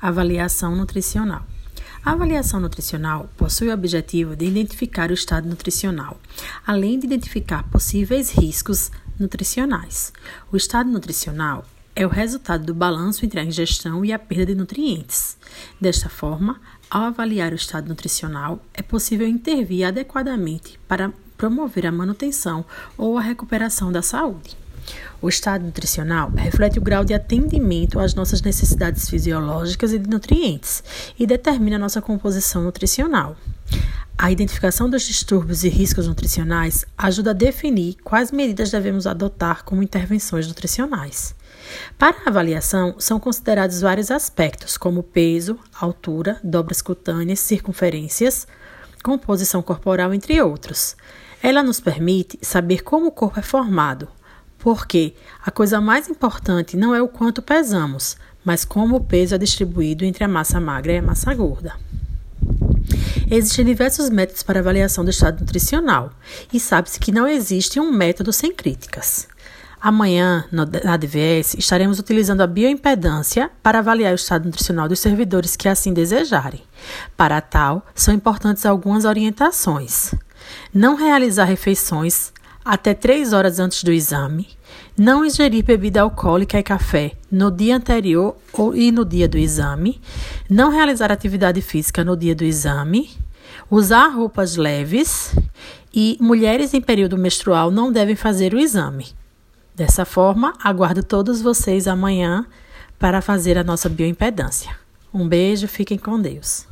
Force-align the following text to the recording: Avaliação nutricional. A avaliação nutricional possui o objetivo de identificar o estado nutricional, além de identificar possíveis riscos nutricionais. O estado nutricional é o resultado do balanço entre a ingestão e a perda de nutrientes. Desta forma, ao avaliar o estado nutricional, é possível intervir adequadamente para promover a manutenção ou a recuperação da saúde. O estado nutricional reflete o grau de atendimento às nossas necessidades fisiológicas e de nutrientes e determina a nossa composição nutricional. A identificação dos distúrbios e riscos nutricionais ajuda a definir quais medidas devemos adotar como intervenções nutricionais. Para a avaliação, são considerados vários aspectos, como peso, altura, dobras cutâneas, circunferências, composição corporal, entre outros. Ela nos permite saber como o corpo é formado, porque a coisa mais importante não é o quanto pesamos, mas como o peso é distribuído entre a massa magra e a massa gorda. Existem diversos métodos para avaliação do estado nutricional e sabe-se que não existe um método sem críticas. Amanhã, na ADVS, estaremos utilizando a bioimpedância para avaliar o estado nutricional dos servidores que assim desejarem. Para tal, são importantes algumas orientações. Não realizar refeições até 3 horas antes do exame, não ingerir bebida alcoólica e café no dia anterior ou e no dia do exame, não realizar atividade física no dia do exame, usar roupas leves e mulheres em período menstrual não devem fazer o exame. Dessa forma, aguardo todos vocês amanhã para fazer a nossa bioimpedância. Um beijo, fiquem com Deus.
Avaliação 0.00 0.76
nutricional. 0.76 1.44
A 2.04 2.12
avaliação 2.12 2.60
nutricional 2.60 3.28
possui 3.36 3.68
o 3.68 3.74
objetivo 3.74 4.36
de 4.36 4.44
identificar 4.44 5.10
o 5.10 5.14
estado 5.14 5.48
nutricional, 5.48 6.20
além 6.64 7.00
de 7.00 7.06
identificar 7.06 7.64
possíveis 7.64 8.30
riscos 8.30 8.92
nutricionais. 9.18 10.12
O 10.52 10.56
estado 10.56 10.88
nutricional 10.88 11.66
é 11.96 12.06
o 12.06 12.08
resultado 12.08 12.64
do 12.64 12.72
balanço 12.72 13.24
entre 13.24 13.40
a 13.40 13.44
ingestão 13.44 14.04
e 14.04 14.12
a 14.12 14.20
perda 14.20 14.46
de 14.46 14.54
nutrientes. 14.54 15.36
Desta 15.80 16.08
forma, 16.08 16.60
ao 16.88 17.02
avaliar 17.02 17.50
o 17.50 17.56
estado 17.56 17.88
nutricional, 17.88 18.64
é 18.72 18.82
possível 18.82 19.26
intervir 19.26 19.84
adequadamente 19.84 20.78
para 20.86 21.12
promover 21.36 21.86
a 21.86 21.92
manutenção 21.92 22.64
ou 22.96 23.18
a 23.18 23.20
recuperação 23.20 23.90
da 23.90 24.00
saúde. 24.00 24.56
O 25.20 25.28
estado 25.28 25.64
nutricional 25.64 26.30
reflete 26.30 26.78
o 26.78 26.82
grau 26.82 27.04
de 27.04 27.12
atendimento 27.12 27.98
às 27.98 28.14
nossas 28.14 28.40
necessidades 28.40 29.08
fisiológicas 29.10 29.92
e 29.92 29.98
de 29.98 30.08
nutrientes 30.08 30.82
e 31.18 31.26
determina 31.26 31.76
a 31.76 31.80
nossa 31.80 32.00
composição 32.00 32.62
nutricional. 32.62 33.36
A 34.16 34.32
identificação 34.32 34.90
dos 34.90 35.04
distúrbios 35.04 35.62
e 35.62 35.68
riscos 35.68 36.08
nutricionais 36.08 36.84
ajuda 36.96 37.30
a 37.30 37.34
definir 37.34 37.96
quais 38.02 38.32
medidas 38.32 38.70
devemos 38.70 39.06
adotar 39.06 39.64
como 39.64 39.82
intervenções 39.82 40.48
nutricionais. 40.48 41.36
Para 41.96 42.16
a 42.24 42.28
avaliação, 42.28 42.96
são 42.98 43.20
considerados 43.20 43.80
vários 43.80 44.10
aspectos, 44.10 44.76
como 44.76 45.04
peso, 45.04 45.58
altura, 45.80 46.40
dobras 46.42 46.82
cutâneas, 46.82 47.38
circunferências, 47.38 48.46
composição 49.04 49.62
corporal, 49.62 50.12
entre 50.12 50.40
outros. 50.42 50.96
Ela 51.40 51.62
nos 51.62 51.78
permite 51.78 52.38
saber 52.42 52.82
como 52.82 53.06
o 53.06 53.12
corpo 53.12 53.38
é 53.38 53.42
formado, 53.42 54.08
porque 54.68 55.14
a 55.42 55.50
coisa 55.50 55.80
mais 55.80 56.10
importante 56.10 56.76
não 56.76 56.94
é 56.94 57.00
o 57.00 57.08
quanto 57.08 57.40
pesamos, 57.40 58.18
mas 58.44 58.66
como 58.66 58.96
o 58.96 59.00
peso 59.00 59.34
é 59.34 59.38
distribuído 59.38 60.04
entre 60.04 60.22
a 60.22 60.28
massa 60.28 60.60
magra 60.60 60.92
e 60.92 60.98
a 60.98 61.02
massa 61.02 61.32
gorda. 61.32 61.72
Existem 63.30 63.64
diversos 63.64 64.10
métodos 64.10 64.42
para 64.42 64.60
avaliação 64.60 65.02
do 65.02 65.10
estado 65.10 65.40
nutricional 65.40 66.12
e 66.52 66.60
sabe-se 66.60 67.00
que 67.00 67.10
não 67.10 67.26
existe 67.26 67.80
um 67.80 67.90
método 67.90 68.30
sem 68.30 68.54
críticas. 68.54 69.26
Amanhã, 69.80 70.44
na 70.52 70.64
ADVS, 70.92 71.54
estaremos 71.54 71.98
utilizando 71.98 72.42
a 72.42 72.46
bioimpedância 72.46 73.50
para 73.62 73.78
avaliar 73.78 74.12
o 74.12 74.16
estado 74.16 74.44
nutricional 74.44 74.86
dos 74.86 75.00
servidores 75.00 75.56
que 75.56 75.66
assim 75.66 75.94
desejarem. 75.94 76.60
Para 77.16 77.40
tal, 77.40 77.86
são 77.94 78.12
importantes 78.12 78.66
algumas 78.66 79.06
orientações. 79.06 80.14
Não 80.74 80.94
realizar 80.94 81.44
refeições 81.44 82.32
até 82.68 82.92
3 82.92 83.32
horas 83.32 83.58
antes 83.58 83.82
do 83.82 83.90
exame, 83.90 84.46
não 84.94 85.24
ingerir 85.24 85.64
bebida 85.64 86.02
alcoólica 86.02 86.58
e 86.58 86.62
café 86.62 87.12
no 87.32 87.50
dia 87.50 87.74
anterior 87.74 88.36
ou 88.52 88.76
e 88.76 88.92
no 88.92 89.06
dia 89.06 89.26
do 89.26 89.38
exame, 89.38 89.98
não 90.50 90.70
realizar 90.70 91.10
atividade 91.10 91.62
física 91.62 92.04
no 92.04 92.14
dia 92.14 92.34
do 92.34 92.44
exame, 92.44 93.10
usar 93.70 94.08
roupas 94.08 94.56
leves 94.56 95.34
e 95.94 96.18
mulheres 96.20 96.74
em 96.74 96.80
período 96.82 97.16
menstrual 97.16 97.70
não 97.70 97.90
devem 97.90 98.14
fazer 98.14 98.52
o 98.52 98.58
exame. 98.58 99.06
Dessa 99.74 100.04
forma, 100.04 100.52
aguardo 100.62 101.02
todos 101.02 101.40
vocês 101.40 101.88
amanhã 101.88 102.44
para 102.98 103.22
fazer 103.22 103.56
a 103.56 103.64
nossa 103.64 103.88
bioimpedância. 103.88 104.76
Um 105.14 105.26
beijo, 105.26 105.66
fiquem 105.66 105.96
com 105.96 106.20
Deus. 106.20 106.66